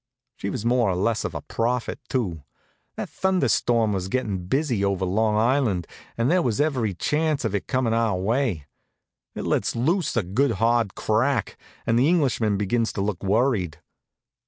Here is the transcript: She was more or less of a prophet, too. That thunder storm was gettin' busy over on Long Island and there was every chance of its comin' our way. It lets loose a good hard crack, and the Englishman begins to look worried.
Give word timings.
She 0.35 0.49
was 0.49 0.65
more 0.65 0.89
or 0.89 0.95
less 0.95 1.23
of 1.25 1.35
a 1.35 1.41
prophet, 1.43 1.99
too. 2.09 2.41
That 2.95 3.07
thunder 3.07 3.47
storm 3.47 3.93
was 3.93 4.07
gettin' 4.07 4.47
busy 4.47 4.83
over 4.83 5.05
on 5.05 5.13
Long 5.13 5.35
Island 5.35 5.85
and 6.17 6.31
there 6.31 6.41
was 6.41 6.59
every 6.59 6.95
chance 6.95 7.45
of 7.45 7.53
its 7.53 7.67
comin' 7.67 7.93
our 7.93 8.17
way. 8.17 8.65
It 9.35 9.43
lets 9.45 9.75
loose 9.75 10.17
a 10.17 10.23
good 10.23 10.53
hard 10.53 10.95
crack, 10.95 11.55
and 11.85 11.99
the 11.99 12.09
Englishman 12.09 12.57
begins 12.57 12.91
to 12.93 13.01
look 13.01 13.21
worried. 13.21 13.79